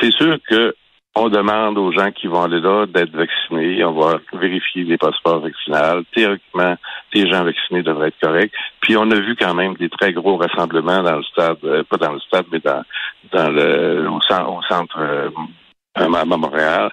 C'est 0.00 0.12
sûr 0.12 0.38
que 0.48 0.74
on 1.22 1.28
demande 1.28 1.76
aux 1.78 1.92
gens 1.92 2.10
qui 2.12 2.26
vont 2.26 2.42
aller 2.44 2.60
là 2.60 2.86
d'être 2.86 3.12
vaccinés. 3.14 3.84
On 3.84 3.92
va 3.92 4.18
vérifier 4.32 4.84
les 4.84 4.96
passeports 4.96 5.40
vaccinaux. 5.40 6.02
Théoriquement, 6.14 6.76
les 7.12 7.30
gens 7.30 7.44
vaccinés 7.44 7.82
devraient 7.82 8.08
être 8.08 8.20
corrects. 8.22 8.52
Puis 8.80 8.96
on 8.96 9.10
a 9.10 9.14
vu 9.16 9.36
quand 9.36 9.54
même 9.54 9.74
des 9.74 9.90
très 9.90 10.12
gros 10.12 10.36
rassemblements 10.36 11.02
dans 11.02 11.16
le 11.16 11.22
stade, 11.24 11.58
euh, 11.64 11.82
pas 11.88 11.98
dans 11.98 12.12
le 12.12 12.20
stade, 12.20 12.46
mais 12.50 12.60
dans, 12.60 12.82
dans 13.32 13.50
le 13.50 14.08
au, 14.08 14.18
cen- 14.28 14.46
au 14.46 14.62
centre 14.62 14.96
euh, 14.98 15.28
à 15.94 16.24
Montréal, 16.24 16.90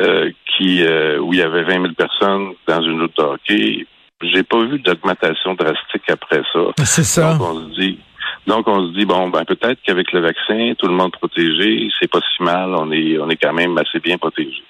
euh, 0.00 0.30
qui 0.56 0.82
où 1.20 1.32
il 1.32 1.38
y 1.38 1.42
avait 1.42 1.62
20 1.62 1.82
000 1.82 1.94
personnes 1.96 2.54
dans 2.66 2.82
une 2.82 3.06
de 3.06 3.22
hockey. 3.22 3.86
J'ai 4.20 4.42
pas 4.42 4.58
vu 4.64 4.80
d'augmentation 4.80 5.54
drastique 5.54 6.10
après 6.10 6.42
ça. 6.52 6.60
C'est 6.78 7.04
ça. 7.04 7.34
Donc 7.34 7.42
on 7.48 7.54
se 7.68 7.80
dit, 7.80 8.00
donc 8.48 8.66
on 8.66 8.88
se 8.88 8.98
dit 8.98 9.04
bon 9.04 9.28
ben 9.28 9.44
peut-être 9.44 9.78
qu'avec 9.84 10.10
le 10.12 10.20
vaccin, 10.20 10.72
tout 10.78 10.88
le 10.88 10.94
monde 10.94 11.12
protégé, 11.12 11.88
c'est 12.00 12.10
pas 12.10 12.20
si 12.20 12.42
mal. 12.42 12.74
On 12.74 12.90
est 12.90 13.18
on 13.18 13.28
est 13.30 13.36
quand 13.36 13.52
même 13.52 13.76
assez 13.78 14.00
bien 14.00 14.18
protégé. 14.18 14.62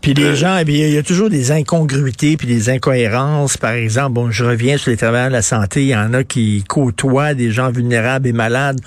Puis 0.00 0.14
les 0.14 0.24
Euh, 0.26 0.34
gens, 0.36 0.56
eh 0.60 0.64
bien, 0.64 0.86
il 0.86 0.94
y 0.94 0.98
a 0.98 1.02
toujours 1.02 1.28
des 1.28 1.50
incongruités 1.50 2.36
puis 2.36 2.46
des 2.46 2.70
incohérences. 2.70 3.56
Par 3.56 3.72
exemple, 3.72 4.12
bon, 4.12 4.30
je 4.30 4.44
reviens 4.44 4.76
sur 4.76 4.90
les 4.92 4.96
travailleurs 4.96 5.28
de 5.28 5.32
la 5.32 5.42
santé. 5.42 5.82
Il 5.82 5.88
y 5.88 5.96
en 5.96 6.14
a 6.14 6.22
qui 6.22 6.62
côtoient 6.68 7.34
des 7.34 7.50
gens 7.50 7.70
vulnérables 7.72 8.28
et 8.28 8.32
malades 8.32 8.78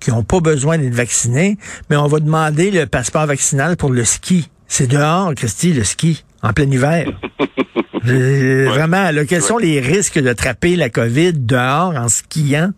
qui 0.00 0.10
n'ont 0.10 0.22
pas 0.24 0.40
besoin 0.40 0.76
d'être 0.76 0.94
vaccinés, 0.94 1.56
mais 1.88 1.96
on 1.96 2.06
va 2.08 2.20
demander 2.20 2.70
le 2.70 2.84
passeport 2.86 3.24
vaccinal 3.26 3.76
pour 3.78 3.90
le 3.90 4.04
ski. 4.04 4.48
C'est 4.68 4.88
dehors, 4.88 5.34
Christy, 5.34 5.72
le 5.72 5.84
ski, 5.84 6.24
en 6.42 6.52
plein 6.52 6.70
hiver. 6.70 7.06
Euh, 8.08 8.66
Vraiment, 8.68 9.10
là, 9.10 9.24
quels 9.24 9.42
sont 9.42 9.58
les 9.58 9.80
risques 9.80 10.20
d'attraper 10.20 10.76
la 10.76 10.90
COVID 10.90 11.32
dehors 11.32 11.92
en 11.96 12.08
skiant? 12.08 12.70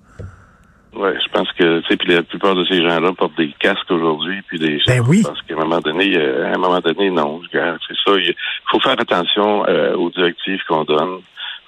Oui, 0.94 1.10
je 1.22 1.28
pense 1.30 1.52
que, 1.52 1.80
tu 1.80 1.86
sais, 1.88 1.96
puis 1.96 2.14
la 2.14 2.22
plupart 2.22 2.54
de 2.54 2.64
ces 2.64 2.82
gens-là 2.82 3.12
portent 3.12 3.36
des 3.36 3.52
casques 3.58 3.90
aujourd'hui, 3.90 4.42
puis 4.48 4.58
des 4.58 4.80
Ben 4.86 5.02
oui. 5.06 5.22
Parce 5.22 5.40
qu'à 5.42 5.54
un 5.54 5.58
moment 5.58 5.80
donné, 5.80 6.16
euh, 6.16 6.46
à 6.46 6.54
un 6.54 6.58
moment 6.58 6.80
donné, 6.80 7.10
non, 7.10 7.40
c'est 7.52 7.96
ça. 8.04 8.16
Il 8.16 8.34
faut 8.70 8.80
faire 8.80 8.92
attention 8.98 9.66
euh, 9.68 9.94
aux 9.94 10.10
directives 10.10 10.60
qu'on 10.66 10.84
donne. 10.84 11.20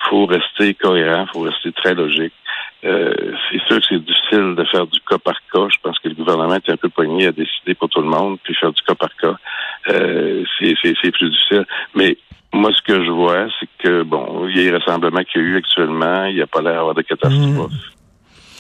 faut 0.09 0.27
rester 0.27 0.75
cohérent, 0.75 1.27
faut 1.33 1.43
rester 1.43 1.71
très 1.73 1.95
logique. 1.95 2.33
Euh, 2.83 3.13
c'est 3.51 3.61
sûr 3.67 3.81
que 3.81 3.87
c'est 3.89 4.05
difficile 4.05 4.55
de 4.57 4.65
faire 4.65 4.87
du 4.87 4.99
cas 5.01 5.19
par 5.19 5.37
cas. 5.53 5.69
Je 5.71 5.77
pense 5.83 5.99
que 5.99 6.09
le 6.09 6.15
gouvernement 6.15 6.55
est 6.55 6.71
un 6.71 6.77
peu 6.77 6.89
poigné 6.89 7.27
à 7.27 7.33
décider 7.33 7.75
pour 7.75 7.91
tout 7.91 8.01
le 8.01 8.09
monde, 8.09 8.39
puis 8.43 8.55
faire 8.55 8.73
du 8.73 8.83
cas 8.83 8.95
par 8.95 9.15
cas. 9.17 9.37
Euh, 9.91 10.45
c'est, 10.59 11.13
plus 11.13 11.31
difficile. 11.31 11.67
Mais 11.95 12.17
moi, 12.55 12.71
ce 12.73 12.83
que 12.83 13.05
je 13.05 13.11
vois, 13.11 13.47
c'est 13.59 13.69
que, 13.79 14.03
bon, 14.03 14.49
il 14.49 14.57
y 14.57 14.61
a 14.61 14.71
les 14.71 14.79
rassemblements 14.79 15.23
qu'il 15.25 15.43
y 15.43 15.45
a 15.45 15.49
eu 15.49 15.57
actuellement, 15.59 16.25
il 16.25 16.37
n'y 16.37 16.43
a 16.43 16.47
pas 16.47 16.63
l'air 16.63 16.75
d'avoir 16.75 16.95
de 16.95 17.03
catastrophe. 17.03 17.73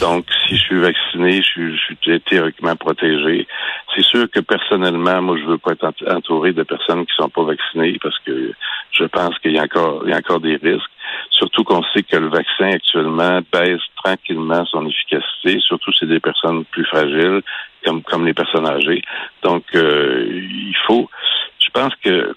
Donc, 0.00 0.24
si 0.46 0.56
je 0.56 0.62
suis 0.62 0.80
vacciné, 0.80 1.42
je 1.42 1.46
suis, 1.46 1.76
je 1.76 1.82
suis 1.82 2.20
théoriquement 2.20 2.74
protégé. 2.76 3.46
C'est 3.94 4.04
sûr 4.04 4.30
que 4.30 4.40
personnellement, 4.40 5.20
moi, 5.20 5.36
je 5.38 5.44
veux 5.44 5.58
pas 5.58 5.72
être 5.72 5.84
ent- 5.84 6.16
entouré 6.16 6.52
de 6.52 6.62
personnes 6.62 7.04
qui 7.04 7.14
sont 7.14 7.28
pas 7.28 7.44
vaccinées 7.44 7.98
parce 8.02 8.18
que 8.20 8.52
je 8.92 9.04
pense 9.04 9.38
qu'il 9.40 9.52
y 9.52 9.58
a 9.58 9.64
encore, 9.64 10.02
il 10.04 10.10
y 10.10 10.14
a 10.14 10.18
encore 10.18 10.40
des 10.40 10.56
risques. 10.56 10.90
Surtout 11.30 11.64
qu'on 11.64 11.82
sait 11.94 12.02
que 12.02 12.16
le 12.16 12.28
vaccin 12.28 12.70
actuellement 12.72 13.40
baisse 13.52 13.80
tranquillement 14.02 14.64
son 14.66 14.86
efficacité. 14.86 15.60
Surtout 15.60 15.92
c'est 15.98 16.06
des 16.08 16.20
personnes 16.20 16.64
plus 16.66 16.84
fragiles, 16.86 17.42
comme 17.84 18.02
comme 18.02 18.26
les 18.26 18.34
personnes 18.34 18.66
âgées. 18.66 19.02
Donc, 19.42 19.64
euh, 19.74 20.26
il 20.30 20.76
faut. 20.86 21.10
Je 21.58 21.68
pense 21.72 21.94
que 22.02 22.34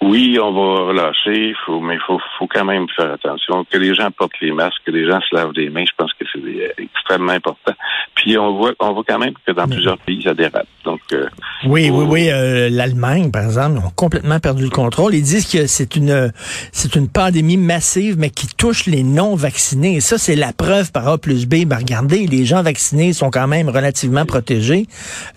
oui, 0.00 0.38
on 0.40 0.52
va 0.52 0.84
relâcher, 0.86 1.54
faut, 1.66 1.80
mais 1.80 1.94
il 1.94 2.00
faut, 2.06 2.20
faut 2.38 2.46
quand 2.46 2.64
même 2.64 2.86
faire 2.94 3.12
attention. 3.12 3.64
Que 3.64 3.78
les 3.78 3.94
gens 3.94 4.10
portent 4.12 4.38
les 4.40 4.52
masques, 4.52 4.78
que 4.86 4.92
les 4.92 5.04
gens 5.10 5.18
se 5.28 5.34
lavent 5.34 5.50
les 5.56 5.70
mains, 5.70 5.84
je 5.84 5.92
pense 5.96 6.12
que 6.12 6.24
c'est 6.32 6.38
euh, 6.38 6.68
extrêmement 6.78 7.32
important. 7.32 7.72
Puis 8.14 8.38
on 8.38 8.56
voit, 8.56 8.72
on 8.78 8.92
voit 8.92 9.02
quand 9.06 9.18
même 9.18 9.34
que 9.44 9.50
dans 9.50 9.66
plusieurs 9.66 9.98
pays, 9.98 10.22
ça 10.22 10.34
dérape. 10.34 10.68
Donc, 10.84 11.00
euh, 11.12 11.26
Oui, 11.66 11.90
oui, 11.90 12.04
oui. 12.08 12.30
euh, 12.30 12.68
L'Allemagne, 12.70 13.32
par 13.32 13.42
exemple, 13.42 13.78
ont 13.78 13.90
complètement 13.96 14.38
perdu 14.38 14.62
le 14.62 14.70
contrôle. 14.70 15.16
Ils 15.16 15.22
disent 15.22 15.50
que 15.50 15.66
c'est 15.66 15.96
une 15.96 16.32
c'est 16.70 16.94
une 16.94 17.08
pandémie 17.08 17.56
massive, 17.56 18.16
mais 18.18 18.30
qui 18.30 18.46
touche 18.46 18.86
les 18.86 19.02
non 19.02 19.34
vaccinés. 19.34 19.96
Et 19.96 20.00
ça, 20.00 20.16
c'est 20.16 20.36
la 20.36 20.52
preuve 20.52 20.92
par 20.92 21.08
A 21.08 21.18
plus 21.18 21.46
B. 21.46 21.64
Ben, 21.66 21.78
regardez, 21.78 22.28
les 22.28 22.44
gens 22.44 22.62
vaccinés 22.62 23.12
sont 23.12 23.30
quand 23.30 23.48
même 23.48 23.68
relativement 23.68 24.26
protégés. 24.26 24.86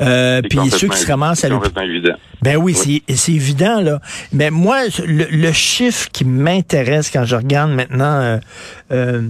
Euh, 0.01 0.41
puis 0.47 0.59
ceux 0.69 0.87
qui 0.87 0.97
se 0.97 1.07
ramassent 1.07 1.43
à 1.43 1.47
c'est 1.47 1.49
l'hôpital. 1.49 2.17
Ben 2.41 2.57
oui, 2.57 2.75
Oui. 2.85 3.03
c'est 3.07 3.15
c'est 3.15 3.33
évident 3.33 3.81
là. 3.81 3.99
Mais 4.33 4.49
moi, 4.49 4.83
le, 5.05 5.25
le 5.25 5.51
chiffre 5.51 6.09
qui 6.11 6.25
m'intéresse 6.25 7.09
quand 7.11 7.25
je 7.25 7.35
regarde 7.35 7.71
maintenant 7.71 8.19
euh, 8.21 8.37
euh, 8.91 9.21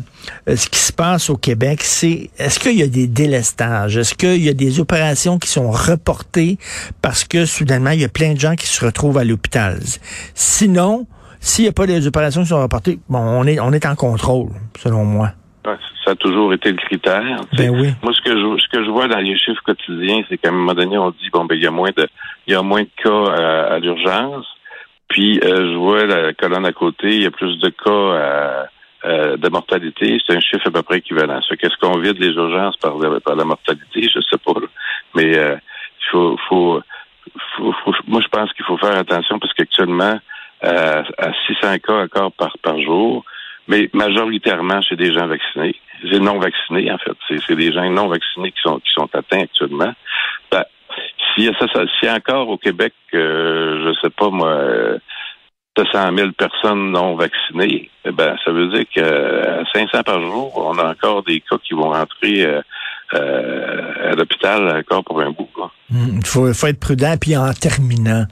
ce 0.48 0.68
qui 0.70 0.80
se 0.80 0.94
passe 0.94 1.30
au 1.30 1.36
Québec, 1.38 1.82
c'est 1.84 2.30
est-ce 2.38 2.60
qu'il 2.60 2.78
y 2.78 2.84
a 2.84 2.88
des 2.88 3.08
délestages, 3.08 3.98
est-ce 3.98 4.14
qu'il 4.16 4.42
y 4.44 4.50
a 4.50 4.54
des 4.54 4.80
opérations 4.80 5.40
qui 5.40 5.50
sont 5.50 5.72
reportées 5.72 6.58
parce 7.02 7.24
que 7.24 7.46
soudainement 7.46 7.92
il 7.92 8.02
y 8.02 8.06
a 8.06 8.10
plein 8.10 8.34
de 8.34 8.40
gens 8.40 8.56
qui 8.56 8.68
se 8.68 8.84
retrouvent 8.86 9.18
à 9.18 9.24
l'hôpital? 9.24 9.80
Sinon, 10.36 11.06
s'il 11.40 11.66
n'y 11.66 11.70
a 11.70 11.74
pas 11.74 11.88
des 11.88 12.08
opérations 12.08 12.44
qui 12.44 12.50
sont 12.50 12.62
reportées, 12.62 13.00
bon, 13.10 13.20
on 13.20 13.46
est 13.46 13.60
on 13.60 13.74
est 13.74 13.86
en 13.86 13.96
contrôle, 13.96 14.50
selon 14.82 15.04
moi. 15.06 15.34
Ouais, 15.66 15.76
Ça 16.04 16.12
a 16.12 16.16
toujours 16.16 16.54
été 16.54 16.72
le 16.72 16.78
critère. 16.78 17.42
Ben 17.58 17.70
oui. 17.70 17.90
Moi, 18.02 18.14
ce 18.14 18.22
que 18.22 18.32
je 18.32 18.62
ce 18.62 18.68
que 18.70 18.84
je 18.84 18.90
vois 18.90 19.08
dans 19.08 19.20
les 19.20 19.38
chiffres 19.38 19.62
quotidiens, 19.64 20.24
c'est 20.28 20.38
qu'à 20.38 20.50
un 20.50 20.54
moment 20.54 20.74
donné, 20.74 20.98
on 20.98 21.12
dit 21.12 21.30
bon 21.32 21.46
ben 21.46 21.56
il 21.56 21.64
y 21.64 21.68
a 21.68 21.72
moins 21.72 21.92
de 21.96 22.08
il 22.48 22.54
y 22.54 22.56
a 22.56 22.62
moins 22.64 22.82
de 22.82 22.90
cas 22.98 23.32
à, 23.34 23.74
à 23.76 23.80
l'urgence. 23.80 24.48
Puis 25.08 25.40
euh, 25.44 25.72
je 25.74 25.78
vois 25.78 26.06
la 26.06 26.34
colonne 26.34 26.66
à 26.66 26.72
côté, 26.72 27.10
il 27.16 27.24
y 27.24 27.26
a 27.28 27.32
plus 27.32 27.60
de 27.60 27.70
cas 27.70 27.92
à- 28.18 28.68
à- 29.08 29.38
de 29.38 29.50
mortalité. 29.50 30.18
C'est 30.26 30.36
un 30.36 30.40
chiffre 30.40 30.66
à 30.68 30.72
peu 30.72 30.82
près 30.84 30.98
équivalent. 31.00 31.40
Qu'est-ce 31.60 31.78
qu'on 31.80 32.00
vide 32.00 32.18
les 32.20 32.30
urgences 32.34 32.78
par, 32.78 32.98
la- 32.98 33.20
par 33.20 33.36
la 33.36 33.44
mortalité, 33.46 34.02
je 34.04 34.20
sais 34.22 34.38
pas. 34.44 34.60
là. 34.60 34.68
Mais 35.16 35.38
euh, 35.38 35.56
il 35.58 36.10
faut, 36.12 36.38
faut, 36.50 36.82
faut, 37.58 37.74
faut- 37.84 37.94
moi 38.08 38.22
je 38.22 38.28
pense 38.30 38.52
qu'il 38.54 38.66
faut 38.66 38.78
faire 38.78 38.98
attention 38.98 39.38
parce 39.38 39.54
qu'actuellement, 39.54 40.18
euh, 40.64 41.04
à 41.18 41.32
600 41.48 41.78
cas 41.86 42.04
encore 42.04 42.32
par, 42.32 42.58
par 42.64 42.80
jour, 42.82 43.24
mais 43.72 43.90
majoritairement 43.94 44.82
chez 44.82 44.98
des 44.98 45.14
gens 45.14 45.28
vaccinés. 45.28 45.76
C'est 46.12 46.20
non 46.20 46.40
vaccinés, 46.40 46.92
en 46.92 46.98
fait. 46.98 47.16
C'est, 47.48 47.56
des 47.56 47.72
gens 47.72 47.90
non 47.90 48.10
vaccinés 48.10 48.52
qui 48.52 48.62
sont, 48.62 48.80
qui 48.80 48.92
sont 48.94 49.10
atteints 49.14 49.44
actuellement. 49.44 49.94
Ben, 50.52 50.66
a 51.38 51.54
ça, 51.60 51.68
ça 51.74 52.12
a 52.12 52.18
encore 52.18 52.50
au 52.50 52.58
Québec, 52.58 52.94
euh, 53.14 53.86
je 53.86 54.00
sais 54.02 54.10
pas 54.10 54.30
moi, 54.30 54.50
euh, 54.50 54.98
700 55.78 56.18
000 56.18 56.32
personnes 56.34 56.92
non 56.92 57.16
vaccinées, 57.16 57.90
eh 58.04 58.12
ben, 58.12 58.36
ça 58.44 58.52
veut 58.52 58.68
dire 58.68 58.86
qu'à 58.94 59.64
500 59.74 60.04
par 60.04 60.22
jour, 60.22 60.52
on 60.58 60.78
a 60.78 60.92
encore 60.92 61.24
des 61.24 61.40
cas 61.40 61.58
qui 61.64 61.74
vont 61.74 61.92
rentrer 61.92 62.46
euh, 62.46 62.62
euh, 63.14 64.12
à 64.12 64.16
l'hôpital 64.16 64.68
encore 64.78 65.06
pour 65.06 65.22
un 65.22 65.32
bout. 65.32 65.50
Là. 65.92 65.98
Hmm, 65.98 66.18
Il 66.18 66.26
faut, 66.26 66.54
faut 66.54 66.68
être 66.68 66.80
prudent. 66.80 67.16
Puis 67.20 67.36
en 67.36 67.54
terminant, 67.54 68.26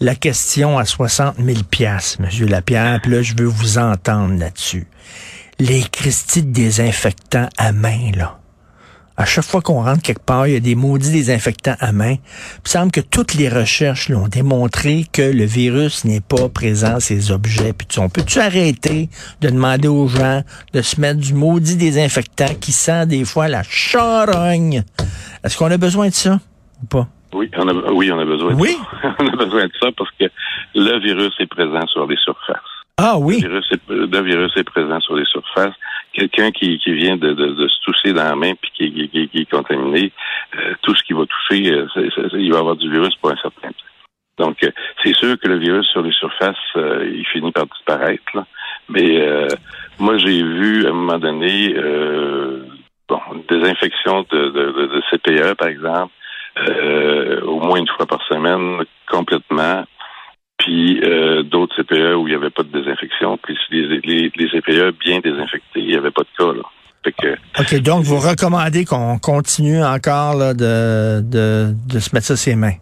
la 0.00 0.14
question 0.14 0.78
à 0.78 0.84
60 0.84 1.36
000 1.44 1.58
piastres, 1.70 2.20
Monsieur 2.20 2.46
Lapierre, 2.46 3.00
puis 3.02 3.12
là, 3.12 3.22
je 3.22 3.34
veux 3.36 3.46
vous 3.46 3.78
entendre 3.78 4.38
là-dessus. 4.38 4.86
Les 5.58 5.82
Christie 5.82 6.42
de 6.42 6.52
désinfectants 6.52 7.48
à 7.56 7.72
main, 7.72 8.10
là. 8.16 8.38
À 9.16 9.26
chaque 9.26 9.44
fois 9.44 9.62
qu'on 9.62 9.84
rentre 9.84 10.02
quelque 10.02 10.24
part, 10.24 10.48
il 10.48 10.54
y 10.54 10.56
a 10.56 10.60
des 10.60 10.74
maudits 10.74 11.12
désinfectants 11.12 11.76
à 11.78 11.92
main. 11.92 12.14
Il 12.14 12.68
semble 12.68 12.90
que 12.90 13.00
toutes 13.00 13.34
les 13.34 13.48
recherches 13.48 14.08
l'ont 14.08 14.26
démontré 14.26 15.06
que 15.12 15.22
le 15.22 15.44
virus 15.44 16.04
n'est 16.04 16.20
pas 16.20 16.48
présent, 16.48 16.98
ces 16.98 17.30
objets. 17.30 17.72
Puis 17.72 18.00
on 18.00 18.08
peut-tu 18.08 18.40
arrêter 18.40 19.08
de 19.40 19.50
demander 19.50 19.86
aux 19.86 20.08
gens 20.08 20.42
de 20.72 20.82
se 20.82 21.00
mettre 21.00 21.20
du 21.20 21.32
maudit 21.32 21.76
désinfectant 21.76 22.52
qui 22.60 22.72
sent 22.72 23.06
des 23.06 23.24
fois 23.24 23.46
la 23.46 23.62
charogne? 23.62 24.82
Est-ce 25.44 25.56
qu'on 25.56 25.70
a 25.70 25.76
besoin 25.76 26.08
de 26.08 26.14
ça? 26.14 26.40
Ou 26.82 26.86
pas? 26.86 27.06
Oui, 27.32 27.50
on 27.56 27.66
a, 27.68 27.72
oui, 27.92 28.10
on 28.12 28.18
a 28.18 28.24
besoin 28.24 28.54
de 28.54 28.62
ça. 28.64 29.14
on 29.18 29.26
a 29.26 29.36
besoin 29.36 29.66
de 29.66 29.72
ça 29.80 29.88
parce 29.96 30.10
que 30.12 30.24
le 30.74 30.98
virus 31.00 31.32
est 31.40 31.46
présent 31.46 31.86
sur 31.88 32.06
les 32.06 32.16
surfaces. 32.16 32.56
Ah 32.96 33.16
oui. 33.18 33.40
Le 33.40 33.48
virus 33.48 33.72
est, 33.72 33.80
le 33.90 34.20
virus 34.22 34.52
est 34.56 34.62
présent 34.64 35.00
sur 35.00 35.16
les 35.16 35.24
surfaces. 35.24 35.74
Quelqu'un 36.12 36.52
qui, 36.52 36.78
qui 36.78 36.92
vient 36.92 37.16
de, 37.16 37.32
de, 37.32 37.46
de 37.48 37.66
se 37.68 37.80
toucher 37.84 38.12
dans 38.12 38.22
la 38.22 38.36
main 38.36 38.52
puis 38.54 38.70
qui, 38.76 39.08
qui, 39.08 39.28
qui- 39.28 39.40
est 39.40 39.50
contaminé, 39.50 40.12
euh, 40.56 40.74
tout 40.82 40.94
ce 40.94 41.02
qui 41.02 41.12
va 41.12 41.24
toucher, 41.26 41.72
euh, 41.72 41.86
il 42.34 42.52
va 42.52 42.58
avoir 42.60 42.76
du 42.76 42.88
virus 42.88 43.14
pour 43.16 43.32
un 43.32 43.36
certain 43.36 43.68
temps. 43.68 43.74
Donc, 44.38 44.62
euh, 44.62 44.70
c'est 45.02 45.14
sûr 45.14 45.36
que 45.40 45.48
le 45.48 45.58
virus 45.58 45.86
sur 45.88 46.02
les 46.02 46.12
surfaces, 46.12 46.56
euh, 46.76 47.08
il 47.12 47.26
finit 47.26 47.50
par 47.50 47.66
disparaître. 47.66 48.22
là. 48.34 48.46
Mais 48.88 49.20
euh, 49.20 49.48
moi, 49.98 50.16
j'ai 50.18 50.42
vu 50.44 50.86
à 50.86 50.90
un 50.90 50.92
moment 50.92 51.18
donné, 51.18 51.74
euh, 51.76 52.64
bon, 53.08 53.20
une 53.32 53.42
désinfection 53.48 54.24
de, 54.30 54.38
de, 54.50 54.72
de, 54.72 54.86
de 54.86 55.02
CPE, 55.10 55.54
par 55.56 55.68
exemple, 55.68 56.12
euh, 56.58 57.40
au 57.42 57.60
moins 57.60 57.78
une 57.78 57.88
fois 57.88 58.06
par 58.06 58.22
semaine, 58.26 58.84
complètement 59.08 59.84
puis 60.58 61.00
euh, 61.02 61.42
d'autres 61.42 61.74
CPE 61.76 62.14
où 62.16 62.26
il 62.28 62.30
n'y 62.30 62.34
avait 62.34 62.50
pas 62.50 62.62
de 62.62 62.68
désinfection, 62.68 63.36
puis 63.38 63.56
les, 63.70 64.00
les, 64.04 64.32
les 64.34 64.48
CPE 64.48 64.96
bien 65.04 65.18
désinfectés, 65.18 65.80
il 65.80 65.88
n'y 65.88 65.96
avait 65.96 66.12
pas 66.12 66.22
de 66.22 66.28
cas. 66.38 66.52
Là. 66.52 66.62
Fait 67.04 67.12
que, 67.12 67.34
OK, 67.60 67.82
donc 67.82 68.04
vous 68.04 68.18
recommandez 68.18 68.84
qu'on 68.84 69.18
continue 69.18 69.82
encore 69.82 70.36
là, 70.36 70.54
de, 70.54 71.20
de, 71.20 71.74
de 71.92 71.98
se 71.98 72.14
mettre 72.14 72.26
ça 72.26 72.36
ses 72.36 72.54
mains? 72.54 72.76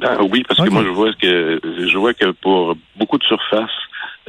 ben, 0.00 0.16
oui, 0.30 0.44
parce 0.46 0.60
que 0.60 0.70
moi 0.70 0.84
je 0.84 0.90
vois 0.90 1.12
que 1.14 1.60
je 1.64 1.98
vois 1.98 2.14
que 2.14 2.30
pour 2.30 2.76
beaucoup 2.96 3.18
de 3.18 3.24
surfaces, 3.24 3.70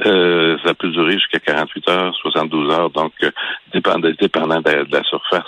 euh, 0.06 0.56
ça 0.64 0.74
peut 0.74 0.88
durer 0.88 1.12
jusqu'à 1.12 1.38
48 1.38 1.88
heures, 1.88 2.14
72 2.16 2.72
heures, 2.72 2.90
donc 2.90 3.12
euh, 3.22 3.30
dépendant, 3.72 4.08
dépendant 4.20 4.60
de, 4.60 4.84
de 4.84 4.92
la 4.92 5.04
surface. 5.04 5.44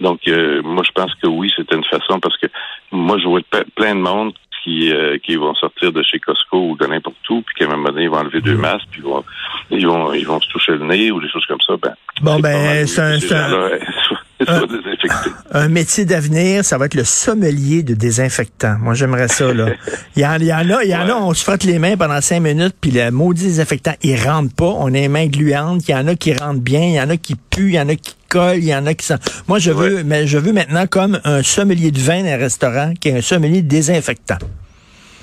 Donc 0.00 0.20
euh, 0.28 0.60
moi 0.62 0.82
je 0.86 0.92
pense 0.92 1.14
que 1.14 1.26
oui, 1.26 1.50
c'était 1.56 1.74
une 1.76 1.84
façon 1.84 2.20
parce 2.20 2.36
que 2.38 2.46
moi 2.92 3.18
je 3.18 3.26
vois 3.26 3.40
plein 3.74 3.94
de 3.94 4.00
monde 4.00 4.32
qui, 4.62 4.92
euh, 4.92 5.16
qui 5.18 5.36
vont 5.36 5.54
sortir 5.54 5.92
de 5.92 6.02
chez 6.02 6.18
Costco 6.18 6.70
ou 6.70 6.76
de 6.76 6.86
n'importe 6.86 7.16
où, 7.30 7.40
puis 7.42 7.54
qu'à 7.54 7.64
un 7.66 7.76
moment 7.76 7.90
donné, 7.90 8.02
ils 8.04 8.10
vont 8.10 8.18
enlever 8.18 8.40
deux 8.40 8.56
masques, 8.56 8.86
puis 8.90 9.00
ils 9.00 9.04
vont, 9.08 9.24
ils 9.70 9.86
vont, 9.86 10.12
ils 10.12 10.26
vont 10.26 10.40
se 10.40 10.48
toucher 10.48 10.72
le 10.72 10.84
nez 10.84 11.12
ou 11.12 11.20
des 11.20 11.28
choses 11.28 11.46
comme 11.46 11.60
ça. 11.64 11.76
Ben, 11.80 11.94
Bon, 12.22 12.36
c'est 12.36 12.42
ben, 12.42 12.86
c'est 13.20 13.34
un- 13.34 13.70
c'est 14.40 15.08
un- 15.52 15.68
métier 15.68 16.04
d'avenir, 16.04 16.64
ça 16.64 16.78
va 16.78 16.86
être 16.86 16.94
le 16.94 17.04
sommelier 17.04 17.82
de 17.82 17.94
désinfectant. 17.94 18.76
Moi, 18.80 18.94
j'aimerais 18.94 19.28
ça, 19.28 19.52
là. 19.54 19.68
Il 20.16 20.22
y 20.22 20.26
en, 20.26 20.36
il 20.36 20.44
y 20.46 20.52
en 20.52 20.70
a, 20.70 20.84
il 20.84 20.90
y 20.90 20.94
en 20.96 21.00
a, 21.00 21.06
Ouais. 21.06 21.12
on 21.12 21.34
se 21.34 21.42
frotte 21.44 21.64
les 21.64 21.78
mains 21.78 21.96
pendant 21.96 22.20
cinq 22.20 22.40
minutes, 22.40 22.74
puis 22.80 22.90
le 22.90 23.10
maudit 23.10 23.44
désinfectant, 23.44 23.94
il 24.02 24.16
rentre 24.20 24.54
pas. 24.54 24.64
On 24.76 24.88
a 24.88 24.90
les 24.90 25.08
mains 25.08 25.26
gluantes. 25.26 25.88
Il 25.88 25.92
y 25.92 25.94
en 25.94 26.06
a 26.06 26.14
qui 26.14 26.34
rentrent 26.34 26.60
bien, 26.60 26.82
il 26.82 26.94
y 26.94 27.00
en 27.00 27.08
a 27.10 27.16
qui 27.16 27.34
puent, 27.34 27.68
il 27.68 27.74
y 27.74 27.80
en 27.80 27.88
a 27.88 27.94
qui 27.96 28.14
collent, 28.28 28.58
il 28.58 28.64
y 28.68 28.74
en 28.74 28.84
a 28.86 28.94
qui 28.94 29.06
sont... 29.06 29.18
Moi, 29.48 29.58
je 29.58 29.70
veux, 29.70 30.02
mais 30.04 30.26
je 30.26 30.36
veux 30.38 30.52
maintenant 30.52 30.86
comme 30.86 31.18
un 31.24 31.42
sommelier 31.42 31.90
de 31.90 31.98
vin 32.00 32.22
d'un 32.22 32.36
restaurant 32.36 32.92
qui 33.00 33.08
est 33.08 33.16
un 33.18 33.22
sommelier 33.22 33.62
de 33.62 33.68
désinfectant. 33.68 34.38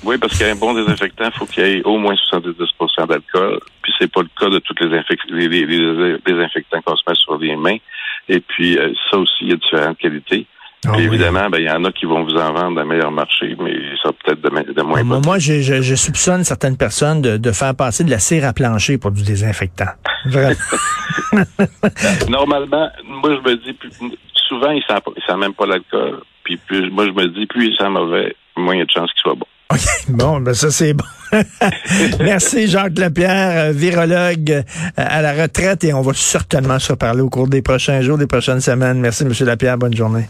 Oui, 0.02 0.18
parce 0.18 0.36
qu'il 0.36 0.46
y 0.46 0.48
a 0.50 0.52
un 0.52 0.56
bon 0.56 0.74
désinfectant, 0.74 1.24
il 1.32 1.38
faut 1.38 1.46
qu'il 1.46 1.66
y 1.66 1.70
ait 1.78 1.82
au 1.84 1.96
moins 1.96 2.14
70% 2.30 3.06
d'alcool. 3.08 3.58
Puis 3.82 3.92
c'est 3.98 4.10
pas 4.12 4.20
le 4.20 4.28
cas 4.38 4.50
de 4.50 4.58
tous 4.58 4.74
les, 4.80 4.88
infec- 4.98 5.16
les, 5.30 5.48
les- 5.48 5.64
les 5.64 6.18
désinfectants 6.26 6.82
qu'on 6.84 6.94
se 6.96 7.02
met 7.08 7.14
sur 7.14 7.38
les 7.38 7.56
mains. 7.56 7.78
Et 8.28 8.40
puis 8.40 8.78
euh, 8.78 8.92
ça 9.10 9.18
aussi, 9.18 9.32
il 9.42 9.48
y 9.50 9.52
a 9.52 9.56
différentes 9.56 9.98
qualités. 9.98 10.46
Ah 10.86 10.92
oui. 10.96 11.04
évidemment, 11.04 11.48
ben, 11.48 11.58
il 11.60 11.64
y 11.64 11.70
en 11.70 11.82
a 11.84 11.92
qui 11.92 12.04
vont 12.04 12.24
vous 12.24 12.36
en 12.36 12.52
vendre 12.52 12.78
à 12.78 12.84
meilleur 12.84 13.10
marché, 13.10 13.56
mais 13.58 13.72
ça 14.02 14.10
peut-être 14.12 14.42
de, 14.42 14.72
de 14.74 14.82
moins 14.82 15.02
Moi, 15.02 15.16
bon. 15.16 15.22
moi, 15.24 15.38
je, 15.38 15.62
je- 15.62 15.80
je 15.80 15.94
soupçonne 15.94 16.44
certaines 16.44 16.76
personnes 16.76 17.22
de, 17.22 17.38
de 17.38 17.52
faire 17.52 17.74
passer 17.74 18.04
de 18.04 18.10
la 18.10 18.18
cire 18.18 18.44
à 18.46 18.52
plancher 18.52 18.98
pour 18.98 19.10
du 19.10 19.22
désinfectant. 19.22 19.88
Vraiment. 20.26 20.54
Normalement, 22.28 22.90
moi, 23.06 23.30
je 23.36 23.50
me 23.50 23.56
dis, 23.56 23.72
plus- 23.72 23.90
souvent, 24.48 24.70
ils 24.70 24.82
ne 24.88 24.94
sentent, 24.94 25.04
ils 25.16 25.22
sentent 25.26 25.40
même 25.40 25.54
pas 25.54 25.66
l'alcool. 25.66 26.20
Puis 26.42 26.56
plus, 26.58 26.90
moi, 26.90 27.06
je 27.06 27.12
me 27.12 27.28
dis, 27.28 27.46
plus 27.46 27.68
il 27.68 27.76
sent 27.76 27.88
mauvais, 27.88 28.34
moins 28.56 28.74
il 28.74 28.78
y 28.78 28.82
a 28.82 28.84
de 28.84 28.90
chances 28.90 29.10
qu'il 29.12 29.22
soit 29.22 29.34
bon. 29.34 29.46
OK, 29.72 29.80
bon, 30.08 30.40
ben 30.40 30.54
ça 30.54 30.70
c'est 30.70 30.92
bon. 30.92 31.04
Merci 32.20 32.68
Jacques 32.68 32.98
Lapierre, 32.98 33.68
euh, 33.68 33.72
virologue 33.72 34.50
euh, 34.50 34.62
à 34.96 35.22
la 35.22 35.32
retraite 35.32 35.84
et 35.84 35.92
on 35.92 36.02
va 36.02 36.12
certainement 36.14 36.78
se 36.78 36.92
reparler 36.92 37.22
au 37.22 37.30
cours 37.30 37.48
des 37.48 37.62
prochains 37.62 38.00
jours, 38.02 38.18
des 38.18 38.26
prochaines 38.26 38.60
semaines. 38.60 39.00
Merci 39.00 39.24
Monsieur 39.24 39.46
Lapierre, 39.46 39.78
bonne 39.78 39.96
journée. 39.96 40.28